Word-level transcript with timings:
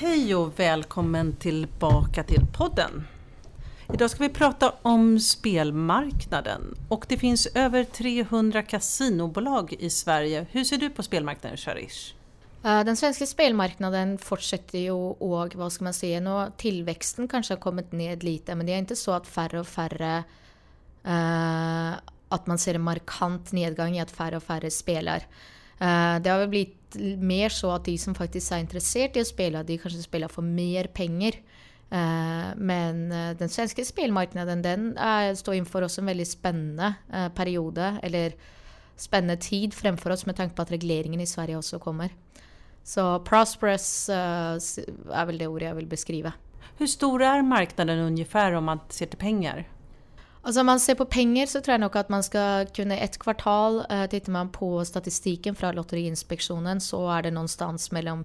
Hej 0.00 0.34
och 0.34 0.60
välkommen 0.60 1.36
tillbaka 1.36 2.22
till 2.22 2.46
podden. 2.56 3.06
Idag 3.94 4.10
ska 4.10 4.22
vi 4.22 4.28
prata 4.28 4.72
om 4.82 5.20
spelmarknaden 5.20 6.74
och 6.88 7.04
det 7.08 7.16
finns 7.16 7.46
över 7.46 7.84
300 7.84 8.62
kasinobolag 8.62 9.72
i 9.72 9.90
Sverige. 9.90 10.46
Hur 10.50 10.64
ser 10.64 10.76
du 10.76 10.90
på 10.90 11.02
spelmarknaden 11.02 11.56
Sharish? 11.56 12.14
Eh, 12.64 12.84
den 12.84 12.96
svenska 12.96 13.26
spelmarknaden 13.26 14.18
fortsätter 14.18 14.78
ju 14.78 14.90
och 14.90 15.54
vad 15.54 15.72
ska 15.72 15.84
man 15.84 15.94
säga, 15.94 16.20
nu 16.20 16.52
tillväxten 16.56 17.28
kanske 17.28 17.54
har 17.54 17.60
kommit 17.60 17.92
ned 17.92 18.22
lite 18.22 18.54
men 18.54 18.66
det 18.66 18.72
är 18.72 18.78
inte 18.78 18.96
så 18.96 19.12
att 19.12 19.26
färre 19.26 19.60
och 19.60 19.68
färre 19.68 20.24
uh, 21.06 21.92
att 22.28 22.46
man 22.46 22.58
ser 22.58 22.74
en 22.74 22.80
markant 22.80 23.52
nedgång 23.52 23.96
i 23.96 24.00
att 24.00 24.10
färre 24.10 24.36
och 24.36 24.42
färre 24.42 24.70
spelar. 24.70 25.26
Eh, 25.80 26.20
det 26.20 26.30
har 26.30 26.38
väl 26.38 26.48
blivit 26.48 26.76
mer 27.18 27.48
så 27.48 27.70
att 27.70 27.84
de 27.84 27.98
som 27.98 28.14
faktiskt 28.14 28.52
är 28.52 28.58
intresserade 28.58 29.18
av 29.18 29.20
att 29.20 29.26
spela, 29.26 29.62
de 29.62 29.78
kanske 29.78 30.02
spelar 30.02 30.28
för 30.28 30.42
mer 30.42 30.84
pengar. 30.84 31.32
Eh, 31.90 32.56
men 32.56 33.12
eh, 33.12 33.36
den 33.36 33.48
svenska 33.48 33.84
spelmarknaden 33.84 34.62
den 34.62 34.98
är, 34.98 35.34
står 35.34 35.54
inför 35.54 35.82
oss 35.82 35.98
en 35.98 36.06
väldigt 36.06 36.28
spännande 36.28 36.94
period, 37.34 37.78
eller 38.02 38.32
spännande 38.96 39.36
tid 39.36 39.74
framför 39.74 40.10
oss 40.10 40.26
med 40.26 40.36
tanke 40.36 40.56
på 40.56 40.62
att 40.62 40.70
regleringen 40.70 41.20
i 41.20 41.26
Sverige 41.26 41.56
också 41.56 41.78
kommer. 41.78 42.10
Så 42.82 43.20
prosperous 43.20 44.08
är 44.08 45.26
väl 45.26 45.38
det 45.38 45.46
ord 45.46 45.62
jag 45.62 45.74
vill 45.74 45.86
beskriva. 45.86 46.32
Hur 46.78 46.86
stor 46.86 47.22
är 47.22 47.42
marknaden 47.42 47.98
ungefär 47.98 48.52
om 48.52 48.64
man 48.64 48.80
ser 48.88 49.06
till 49.06 49.18
pengar? 49.18 49.68
Alltså 50.42 50.60
om 50.60 50.66
man 50.66 50.80
ser 50.80 50.94
på 50.94 51.04
pengar 51.04 51.46
så 51.46 51.60
tror 51.60 51.72
jag 51.72 51.80
nog 51.80 51.96
att 51.96 52.08
man 52.08 52.22
ska 52.22 52.66
kunna 52.66 52.96
ett 52.96 53.18
kvartal, 53.18 53.84
uh, 53.92 54.06
tittar 54.06 54.32
man 54.32 54.48
på 54.48 54.84
statistiken 54.84 55.54
från 55.54 55.74
Lotteriinspektionen 55.74 56.80
så 56.80 57.10
är 57.10 57.22
det 57.22 57.30
någonstans 57.30 57.90
mellan 57.90 58.24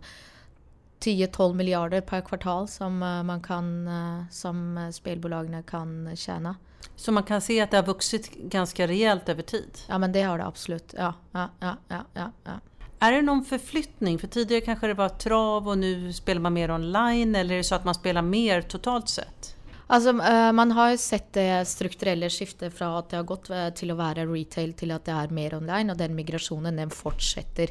10-12 1.00 1.54
miljarder 1.54 2.02
per 2.02 2.22
kvartal 2.22 2.68
som 2.68 3.04
uh, 3.04 3.24
man 3.24 3.42
kan, 3.42 3.90
som 4.32 4.90
spelbolagen 4.94 5.64
kan 5.64 6.16
tjäna. 6.16 6.56
Så 6.96 7.12
man 7.12 7.24
kan 7.24 7.42
se 7.42 7.62
att 7.62 7.72
det 7.72 7.78
har 7.78 7.84
vuxit 7.84 8.34
ganska 8.34 8.88
rejält 8.88 9.30
över 9.30 9.42
tid? 9.42 9.78
Ja 9.88 9.98
men 9.98 10.12
det 10.12 10.22
har 10.22 10.38
det 10.38 10.46
absolut. 10.46 10.94
Ja, 10.98 11.14
ja, 11.32 11.50
ja, 11.60 11.76
ja, 11.88 12.32
ja. 12.44 12.52
Är 13.00 13.12
det 13.12 13.22
någon 13.22 13.46
förflyttning? 13.46 14.20
För 14.20 14.28
tidigare 14.28 14.62
kanske 14.62 14.88
det 14.88 14.94
var 14.94 15.10
trav 15.10 15.68
och 15.68 15.78
nu 15.78 16.14
spelar 16.14 16.42
man 16.42 16.54
mer 16.54 16.72
online 16.72 17.36
eller 17.36 17.54
är 17.54 17.58
det 17.58 17.64
så 17.64 17.76
att 17.76 17.86
man 17.86 17.96
spelar 17.96 18.22
mer 18.22 18.62
totalt 18.62 19.10
sett? 19.10 19.55
Alltså, 19.88 20.10
eh, 20.10 20.52
man 20.52 20.72
har 20.72 20.92
ju 20.92 20.98
sett 20.98 21.34
det 21.34 21.66
strukturella 21.68 22.30
skiftet 22.30 22.74
från 22.74 22.96
att 22.96 23.10
det 23.10 23.18
har 23.18 23.24
gått 23.24 23.50
eh, 23.50 23.70
till 23.70 23.92
att 23.92 23.98
vara 23.98 24.26
retail 24.26 24.74
till 24.74 24.92
att 24.92 25.06
det 25.06 25.12
är 25.12 25.28
mer 25.28 25.56
online 25.56 25.90
och 25.90 25.98
den 25.98 26.16
migrationen 26.16 26.76
den 26.76 26.90
fortsätter. 26.90 27.64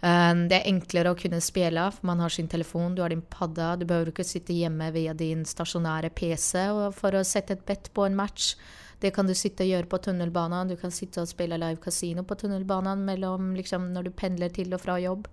Eh, 0.00 0.34
det 0.48 0.54
är 0.54 0.64
enklare 0.64 1.10
att 1.10 1.20
kunna 1.20 1.40
spela 1.40 1.90
för 1.90 2.06
man 2.06 2.20
har 2.20 2.28
sin 2.28 2.48
telefon, 2.48 2.94
du 2.94 3.02
har 3.02 3.08
din 3.08 3.22
padda, 3.22 3.76
du 3.76 3.86
behöver 3.86 4.06
inte 4.06 4.24
sitta 4.24 4.52
hemma 4.52 4.90
via 4.90 5.14
din 5.14 5.46
stationära 5.46 6.10
PC 6.10 6.58
för 6.96 7.12
att 7.12 7.26
sätta 7.26 7.52
ett 7.52 7.66
bett 7.66 7.94
på 7.94 8.04
en 8.04 8.16
match. 8.16 8.56
Det 9.00 9.10
kan 9.10 9.26
du 9.26 9.34
sitta 9.34 9.62
och 9.62 9.68
göra 9.68 9.86
på 9.86 9.98
tunnelbanan. 9.98 10.68
Du 10.68 10.76
kan 10.76 10.90
sitta 10.90 11.22
och 11.22 11.28
spela 11.28 11.56
live 11.56 11.76
casino 11.76 12.24
på 12.24 12.34
tunnelbanan 12.34 13.04
mellan, 13.04 13.54
liksom, 13.54 13.94
när 13.94 14.02
du 14.02 14.10
pendlar 14.10 14.48
till 14.48 14.74
och 14.74 14.80
från 14.80 15.02
jobb. 15.02 15.28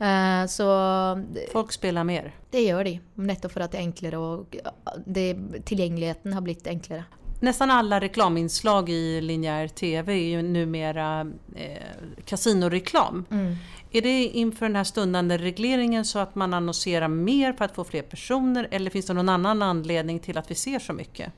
Uh, 0.00 0.46
så, 0.46 1.24
Folk 1.52 1.72
spelar 1.72 2.04
mer? 2.04 2.34
Det 2.50 2.60
gör 2.60 2.84
de, 2.84 3.00
nettopp 3.14 3.52
för 3.52 3.60
att 3.60 3.72
det 3.72 3.78
är 3.78 3.82
enklare 3.82 4.16
och 4.16 4.56
det, 5.06 5.36
tillgängligheten 5.64 6.32
har 6.32 6.40
blivit 6.40 6.66
enklare. 6.66 7.04
Nästan 7.40 7.70
alla 7.70 8.00
reklaminslag 8.00 8.88
i 8.88 9.20
linjär 9.20 9.68
TV 9.68 10.12
är 10.12 10.28
ju 10.28 10.42
numera 10.42 11.32
eh, 11.54 11.82
kasinoreklam. 12.24 13.24
Mm. 13.30 13.56
Är 13.90 14.02
det 14.02 14.24
inför 14.24 14.66
den 14.66 14.76
här 14.76 14.84
stundande 14.84 15.38
regleringen 15.38 16.04
så 16.04 16.18
att 16.18 16.34
man 16.34 16.54
annonserar 16.54 17.08
mer 17.08 17.52
för 17.52 17.64
att 17.64 17.74
få 17.74 17.84
fler 17.84 18.02
personer 18.02 18.68
eller 18.70 18.90
finns 18.90 19.06
det 19.06 19.14
någon 19.14 19.28
annan 19.28 19.62
anledning 19.62 20.18
till 20.18 20.38
att 20.38 20.50
vi 20.50 20.54
ser 20.54 20.78
så 20.78 20.92
mycket? 20.92 21.32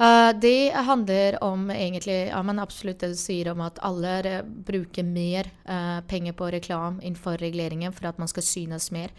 Uh, 0.00 0.40
det 0.40 0.70
handlar 0.70 1.44
om 1.44 1.70
egentligen, 1.70 2.28
ja 2.28 2.42
men 2.42 2.58
absolut 2.58 3.00
det 3.00 3.08
du 3.08 3.14
säger 3.14 3.52
om 3.52 3.60
att 3.60 3.78
alla 3.78 4.18
eh, 4.18 4.44
brukar 4.44 5.02
mer 5.02 5.44
uh, 5.44 6.00
pengar 6.06 6.32
på 6.32 6.46
reklam 6.46 7.00
inför 7.02 7.38
regleringen 7.38 7.92
för 7.92 8.06
att 8.06 8.18
man 8.18 8.28
ska 8.28 8.40
synas 8.40 8.90
mer. 8.90 9.10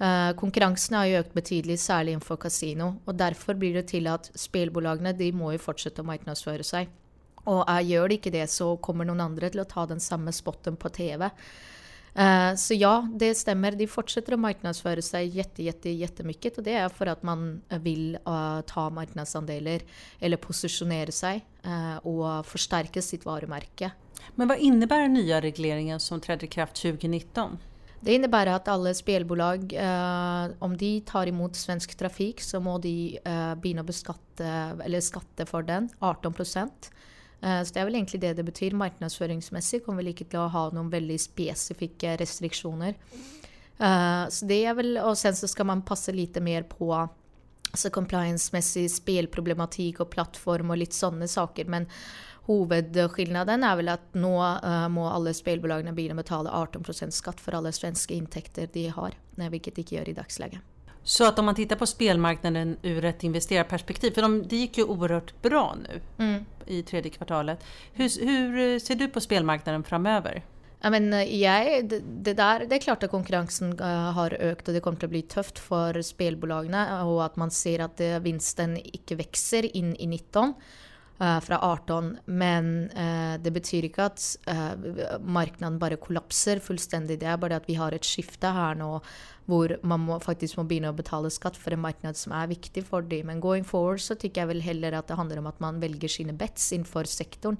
Uh, 0.00 0.36
konkurrensen 0.36 0.98
har 0.98 1.04
ju 1.04 1.16
ökat 1.16 1.32
betydligt, 1.32 1.80
särskilt 1.80 2.10
inför 2.12 2.36
kasino 2.36 2.96
och 3.04 3.14
därför 3.14 3.54
blir 3.54 3.74
det 3.74 3.82
till 3.82 4.06
att 4.06 4.30
spelbolagen 4.34 5.18
de 5.18 5.32
må 5.32 5.52
ju 5.52 5.58
fortsätta 5.58 6.02
marknadsföra 6.02 6.62
sig. 6.62 6.88
Och 7.34 7.82
gör 7.82 8.08
de 8.08 8.14
inte 8.14 8.30
det 8.30 8.46
så 8.46 8.76
kommer 8.76 9.04
någon 9.04 9.20
annan 9.20 9.60
att 9.60 9.68
ta 9.68 9.86
den 9.86 10.00
samma 10.00 10.32
spotten 10.32 10.76
på 10.76 10.88
TV. 10.88 11.30
Eh, 12.18 12.54
så 12.54 12.74
ja, 12.74 13.08
det 13.14 13.34
stämmer. 13.34 13.72
De 13.72 13.86
fortsätter 13.86 14.32
att 14.32 14.38
marknadsföra 14.38 15.02
sig 15.02 15.26
jätte, 15.26 15.62
jätte, 15.62 15.90
jättemycket 15.90 16.58
och 16.58 16.64
det 16.64 16.72
är 16.72 16.88
för 16.88 17.06
att 17.06 17.22
man 17.22 17.62
vill 17.68 18.18
uh, 18.28 18.60
ta 18.60 18.90
marknadsandelar 18.90 19.80
eller 20.18 20.36
positionera 20.36 21.12
sig 21.12 21.44
uh, 21.66 21.96
och 21.96 22.46
förstärka 22.46 23.02
sitt 23.02 23.24
varumärke. 23.24 23.90
Men 24.34 24.48
vad 24.48 24.58
innebär 24.58 25.00
den 25.00 25.12
nya 25.12 25.40
regleringen 25.40 26.00
som 26.00 26.20
trädde 26.20 26.44
i 26.44 26.48
kraft 26.48 26.74
2019? 26.82 27.58
Det 28.00 28.14
innebär 28.14 28.46
att 28.46 28.68
alla 28.68 28.94
spelbolag, 28.94 29.74
om 30.58 30.76
de 30.76 31.00
tar 31.00 31.26
emot 31.26 31.56
svensk 31.56 31.94
trafik 31.94 32.40
så 32.40 32.60
må 32.60 32.78
de 32.78 33.18
börja 33.62 33.82
beskatta, 33.82 34.44
eller 34.84 35.00
skatta 35.00 35.46
för 35.46 35.62
den, 35.62 35.88
18 35.98 36.34
procent. 36.34 36.90
Eh, 37.40 37.62
så 37.62 37.74
det 37.74 37.80
är 37.80 37.84
väl 37.84 37.94
egentligen 37.94 38.20
det 38.20 38.34
det 38.34 38.42
betyder. 38.42 38.76
Marknadsföringsmässigt 38.76 39.86
kommer 39.86 40.02
vi 40.02 40.10
inte 40.10 40.24
til 40.24 40.40
å 40.40 40.48
ha 40.48 40.68
noen 40.70 40.90
veldig 40.90 41.20
specifika 41.20 42.16
restriktioner. 42.16 42.94
Eh, 43.78 44.24
så 44.28 44.46
det 44.46 44.64
er 44.64 44.74
vel, 44.74 44.98
och 44.98 45.18
sen 45.18 45.36
så 45.36 45.48
ska 45.48 45.64
man 45.64 45.82
passa 45.82 46.12
lite 46.12 46.40
mer 46.40 46.62
på 46.62 47.08
altså 47.70 47.90
compliance-messig 47.90 48.90
spelproblematik 48.90 50.00
och 50.00 50.10
plattform 50.10 50.70
och 50.70 50.76
lite 50.76 50.94
sådana 50.94 51.28
saker. 51.28 51.64
Men 51.64 51.86
huvudskillnaden 52.46 53.64
är 53.64 53.76
väl 53.76 53.88
att 53.88 54.14
nu 54.14 54.28
eh, 54.28 54.88
må 54.88 55.06
alle 55.06 55.14
alla 55.14 55.34
spelbolagen 55.34 56.10
å 56.10 56.14
betala 56.14 56.50
18% 56.50 57.10
skatt 57.10 57.40
för 57.40 57.52
alla 57.52 57.72
svenska 57.72 58.14
intäkter 58.14 58.68
de 58.72 58.88
har, 58.88 59.14
vilket 59.50 59.74
de 59.74 59.80
inte 59.80 59.94
gör 59.94 60.08
i 60.08 60.12
dagsläget. 60.12 60.60
Så 61.08 61.24
att 61.24 61.38
om 61.38 61.44
man 61.44 61.54
tittar 61.54 61.76
på 61.76 61.86
spelmarknaden 61.86 62.76
ur 62.82 63.04
ett 63.04 63.24
investerarperspektiv, 63.24 64.10
för 64.10 64.22
de, 64.22 64.48
det 64.48 64.56
gick 64.56 64.78
ju 64.78 64.84
oerhört 64.84 65.42
bra 65.42 65.76
nu 65.82 66.00
mm. 66.24 66.44
i 66.66 66.82
tredje 66.82 67.10
kvartalet. 67.10 67.64
Hur, 67.92 68.26
hur, 68.26 68.78
ser 68.78 68.94
du 68.94 69.08
på 69.08 69.20
spelmarknaden 69.20 69.84
framöver? 69.84 70.44
Ja, 70.80 70.90
men, 70.90 71.12
eh, 71.12 71.40
ja, 71.40 71.82
det, 71.82 72.34
där, 72.34 72.66
det 72.66 72.74
är 72.74 72.80
klart 72.80 73.02
att 73.02 73.10
konkurrensen 73.10 73.80
uh, 73.80 73.86
har 73.86 74.34
ökat 74.34 74.68
och 74.68 74.74
det 74.74 74.80
kommer 74.80 75.04
att 75.04 75.10
bli 75.10 75.22
tufft 75.22 75.58
för 75.58 76.02
spelbolagen 76.02 76.74
och 77.02 77.24
att 77.24 77.36
man 77.36 77.50
ser 77.50 77.78
att 77.78 78.00
uh, 78.00 78.18
vinsten 78.18 78.76
inte 78.76 79.14
växer 79.14 79.76
in 79.76 79.96
i 79.96 80.06
19 80.06 80.54
uh, 81.20 81.40
från 81.40 81.58
18. 81.60 82.16
Men 82.24 82.90
uh, 82.90 83.42
det 83.42 83.50
betyder 83.50 83.88
inte 83.88 84.04
att 84.04 84.36
uh, 84.48 85.20
marknaden 85.20 85.78
bara 85.78 85.96
kollapsar 85.96 86.58
fullständigt. 86.58 87.20
Det 87.20 87.26
är 87.26 87.36
bara 87.36 87.56
att 87.56 87.68
vi 87.68 87.74
har 87.74 87.92
ett 87.92 88.04
skifte 88.04 88.46
här 88.46 88.74
nu 88.74 89.00
där 89.48 89.78
man 89.82 90.00
må, 90.00 90.20
faktiskt 90.20 90.56
må 90.56 90.64
börja 90.64 90.92
betala 90.92 91.30
skatt 91.30 91.56
för 91.56 91.70
en 91.70 91.80
marknad 91.80 92.16
som 92.16 92.32
är 92.32 92.46
viktig 92.46 92.86
för 92.86 93.02
dem. 93.02 93.26
Men 93.26 93.40
going 93.40 93.64
forward 93.64 94.00
så 94.00 94.14
tycker 94.14 94.40
jag 94.40 94.46
vel 94.46 94.60
hellre 94.60 94.98
att 94.98 95.06
det 95.06 95.14
handlar 95.14 95.36
om 95.36 95.46
att 95.46 95.60
man 95.60 95.80
väljer 95.80 96.08
sina 96.08 96.32
bets 96.32 96.72
inför 96.72 97.04
sektorn. 97.04 97.56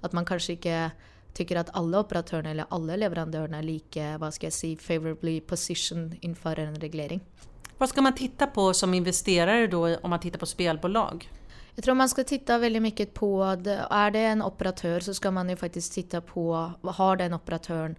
Att 0.00 0.12
man 0.12 0.24
kanske 0.24 0.52
inte 0.52 0.90
tycker 1.32 1.56
att 1.56 1.76
alla 1.76 2.00
operatörerna 2.00 2.50
eller 2.50 2.64
alla 2.68 2.96
leverantörerna 2.96 3.58
är 3.58 3.62
lika, 3.62 4.18
vad 4.18 4.34
ska 4.34 4.46
jag 4.46 4.52
säga, 4.52 4.78
favorably 4.78 5.40
positioned 5.40 6.16
inför 6.20 6.58
en 6.58 6.74
reglering. 6.74 7.20
Vad 7.78 7.88
ska 7.88 8.02
man 8.02 8.14
titta 8.14 8.46
på 8.46 8.74
som 8.74 8.94
investerare 8.94 9.66
då 9.66 9.96
om 9.96 10.10
man 10.10 10.20
tittar 10.20 10.38
på 10.38 10.46
spelbolag? 10.46 11.30
Jag 11.78 11.84
tror 11.84 11.94
man 11.94 12.08
ska 12.08 12.24
titta 12.24 12.58
väldigt 12.58 12.82
mycket 12.82 13.14
på, 13.14 13.44
är 13.90 14.10
det 14.10 14.18
en 14.18 14.42
operatör 14.42 15.00
så 15.00 15.14
ska 15.14 15.30
man 15.30 15.48
ju 15.48 15.56
faktiskt 15.56 15.92
titta 15.92 16.20
på, 16.20 16.72
har 16.82 17.16
den 17.16 17.34
operatören, 17.34 17.96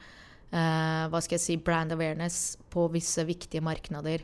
eh, 0.52 1.10
vad 1.10 1.24
ska 1.24 1.34
jag 1.34 1.42
säga, 1.42 1.60
brand 1.66 1.92
awareness 1.92 2.58
på 2.70 2.88
vissa 2.88 3.24
viktiga 3.24 3.62
marknader? 3.62 4.22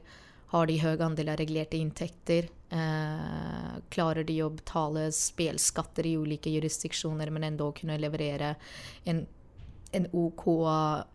Har 0.48 0.66
de 0.66 0.78
hög 0.78 1.02
andel 1.02 1.30
reglerade 1.38 1.78
intäkter? 1.78 2.50
Eh, 2.70 3.80
klarar 3.90 4.24
de 4.24 4.42
att 4.42 4.54
betala 4.54 5.12
spelskatter 5.12 6.06
i 6.06 6.18
olika 6.18 6.50
jurisdiktioner 6.50 7.30
men 7.30 7.44
ändå 7.44 7.72
kunna 7.72 7.98
leverera 7.98 8.56
en 9.04 9.26
en 9.92 10.08
OK 10.12 10.68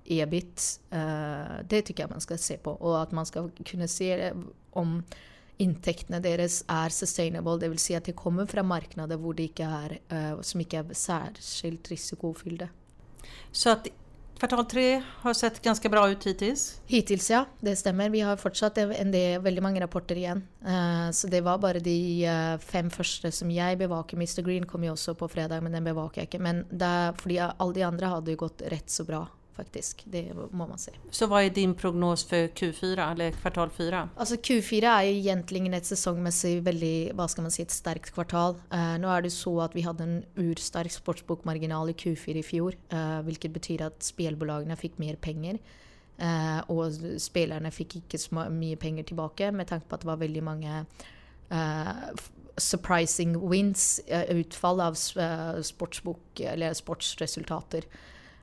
ebit. 0.05 0.81
Eh, 0.91 1.65
det 1.69 1.83
tycker 1.83 2.03
jag 2.03 2.11
man 2.11 2.21
ska 2.21 2.39
se 2.39 2.57
på 2.57 2.71
och 2.71 3.03
att 3.03 3.13
man 3.13 3.27
ska 3.27 3.49
kunna 3.65 3.89
se 3.89 4.33
om 4.71 5.03
intäkterna 5.61 6.21
deras 6.21 6.65
är 6.67 6.89
sustainable, 6.89 7.59
det 7.59 7.69
vill 7.69 7.79
säga 7.79 7.99
att 7.99 8.05
det 8.05 8.13
kommer 8.13 8.47
från 8.47 8.67
marknader 8.67 9.17
hvor 9.17 9.35
det 9.35 9.43
inte 9.43 9.63
är, 9.63 10.01
uh, 10.13 10.41
som 10.41 10.61
inte 10.61 10.77
är 10.77 10.95
särskilt 10.95 11.89
riskofyllda. 11.89 12.69
Så 13.53 13.71
att 13.71 13.87
kvartal 14.39 14.65
tre 14.65 15.03
har 15.07 15.35
sett 15.35 15.63
ganska 15.63 15.89
bra 15.89 16.11
ut 16.11 16.27
hittills? 16.27 16.81
Hittills 16.87 17.31
ja, 17.31 17.45
det 17.61 17.77
stämmer. 17.77 18.11
Vi 18.11 18.21
har 18.21 18.37
fortsatt 18.37 18.79
en 18.79 19.13
del, 19.13 19.41
väldigt 19.41 19.63
många 19.63 19.81
rapporter 19.81 20.17
igen. 20.17 20.47
Uh, 20.67 21.11
så 21.11 21.27
det 21.27 21.41
var 21.41 21.59
bara 21.59 21.79
de 21.79 22.29
uh, 22.29 22.59
fem 22.59 22.91
första 22.91 23.31
som 23.31 23.51
jag 23.51 23.79
bevakar. 23.79 24.17
Mr 24.17 24.43
Green 24.43 24.67
kom 24.67 24.85
ju 24.85 24.91
också 24.91 25.15
på 25.15 25.29
fredag 25.29 25.61
men 25.61 25.73
den 25.73 25.85
bevakar 25.85 26.23
jag 26.23 26.27
inte. 26.27 26.39
Men 26.39 26.67
där, 26.71 27.13
för 27.13 27.53
alla 27.57 27.73
de 27.73 27.83
andra 27.83 28.07
hade 28.07 28.31
ju 28.31 28.37
gått 28.37 28.63
rätt 28.67 28.91
så 28.91 29.05
bra 29.05 29.29
faktiskt. 29.61 30.03
Det 30.05 30.33
må 30.51 30.67
man 30.67 30.79
säga. 30.79 30.97
Så 31.11 31.27
vad 31.27 31.43
är 31.43 31.51
din 31.51 31.75
prognos 31.75 32.25
för 32.25 32.49
Q4 32.49 33.13
eller 33.13 33.31
kvartal 33.31 33.71
4? 33.71 34.09
Alltså 34.17 34.35
Q4 34.35 34.85
är 34.85 35.03
ju 35.03 35.19
egentligen 35.19 35.75
ett 35.75 35.87
säsongmässigt 35.87 36.63
väldigt, 36.63 37.15
vad 37.15 37.31
ska 37.31 37.43
man 37.43 37.51
säga, 37.51 37.65
ett 37.67 37.71
starkt 37.71 38.11
kvartal. 38.11 38.55
Uh, 38.55 38.99
nu 38.99 39.07
är 39.07 39.23
det 39.23 39.31
så 39.31 39.61
att 39.61 39.77
vi 39.77 39.81
hade 39.81 40.03
en 40.05 40.25
urstark 40.35 40.93
sportsbokmarginal 40.93 41.91
i 41.91 41.93
Q4 41.93 42.37
i 42.37 42.43
fjol, 42.43 42.77
uh, 42.93 43.23
vilket 43.23 43.51
betyder 43.51 43.87
att 43.87 44.03
spelbolagen 44.03 44.77
fick 44.77 44.99
mer 44.99 45.17
pengar. 45.17 45.59
Uh, 46.23 46.71
och 46.71 46.93
spelarna 47.19 47.71
fick 47.71 47.97
inte 47.97 48.19
så 48.19 48.35
mycket 48.35 48.81
pengar 48.81 49.05
tillbaka 49.05 49.53
med 49.53 49.67
tanke 49.67 49.89
på 49.89 49.95
att 49.95 50.01
det 50.01 50.07
var 50.07 50.17
väldigt 50.17 50.45
många 50.45 50.87
surprising 52.57 53.51
wins, 53.51 54.01
utfall 54.29 54.81
av 54.81 54.95
sportsbok 55.63 56.41
eller 56.41 56.75
sportsresultater. 56.75 57.85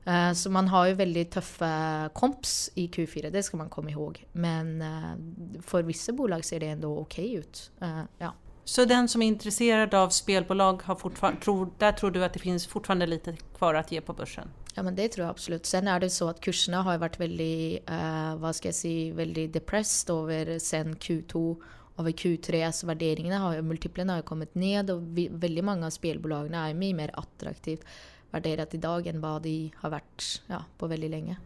Eh, 0.08 0.32
så 0.32 0.50
man 0.50 0.68
har 0.68 0.86
ju 0.86 0.94
väldigt 0.94 1.30
tuffa 1.30 2.10
komps 2.14 2.70
i 2.74 2.86
Q4, 2.86 3.30
det 3.30 3.42
ska 3.42 3.56
man 3.56 3.68
komma 3.68 3.90
ihåg. 3.90 4.26
Men 4.32 4.82
eh, 4.82 5.62
för 5.62 5.82
vissa 5.82 6.12
bolag 6.12 6.44
ser 6.44 6.60
det 6.60 6.66
ändå 6.66 6.98
okej 6.98 7.24
okay 7.24 7.38
ut. 7.38 7.70
Eh, 7.80 8.00
ja. 8.18 8.34
Så 8.64 8.84
den 8.84 9.08
som 9.08 9.22
är 9.22 9.26
intresserad 9.26 9.94
av 9.94 10.08
spelbolag, 10.08 10.82
har 10.82 10.94
fortfarande, 10.94 11.40
tror, 11.40 11.70
där 11.78 11.92
tror 11.92 12.10
du 12.10 12.24
att 12.24 12.32
det 12.32 12.38
finns 12.38 12.66
fortfarande 12.66 13.06
lite 13.06 13.36
kvar 13.56 13.74
att 13.74 13.92
ge 13.92 14.00
på 14.00 14.12
börsen? 14.12 14.48
Ja 14.74 14.82
men 14.82 14.94
det 14.94 15.08
tror 15.08 15.24
jag 15.24 15.30
absolut. 15.30 15.66
Sen 15.66 15.88
är 15.88 16.00
det 16.00 16.10
så 16.10 16.28
att 16.28 16.40
kurserna 16.40 16.82
har 16.82 16.98
varit 16.98 17.20
väldigt, 17.20 17.90
uh, 17.90 18.36
vad 18.36 18.56
ska 18.56 18.68
jag 18.68 18.74
säga, 18.74 19.14
väldigt 19.14 19.52
depressed 19.52 20.16
över 20.16 20.58
sen 20.58 20.96
Q2 20.96 21.62
över 21.98 22.10
Q3. 22.10 22.66
Alltså 22.66 22.86
värderingarna 22.86 23.38
har, 23.38 23.62
multiplarna 23.62 24.14
har 24.14 24.22
kommit 24.22 24.54
ned 24.54 24.90
och 24.90 25.18
vi, 25.18 25.28
väldigt 25.32 25.64
många 25.64 25.86
av 25.86 25.90
spelbolagen 25.90 26.54
är 26.54 26.74
mycket 26.74 26.96
mer 26.96 27.10
attraktivt 27.12 27.84
värderat 28.30 28.74
idag 28.74 29.06
än 29.06 29.20
vad 29.20 29.42
de 29.42 29.70
har 29.76 29.90
varit 29.90 30.42
ja, 30.46 30.64
på 30.78 30.86
väldigt 30.86 31.10
länge. 31.10 31.36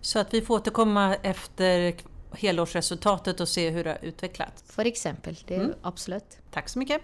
Så 0.00 0.18
att 0.18 0.34
vi 0.34 0.40
får 0.40 0.54
återkomma 0.54 1.14
efter 1.14 1.94
helårsresultatet 2.32 3.40
och 3.40 3.48
se 3.48 3.70
hur 3.70 3.84
det 3.84 3.90
har 3.90 3.98
utvecklats? 4.02 4.64
För 4.66 4.84
exempel, 4.84 5.36
det 5.46 5.54
är 5.54 5.60
mm. 5.60 5.74
absolut. 5.82 6.38
Tack 6.50 6.68
så 6.68 6.78
mycket! 6.78 7.02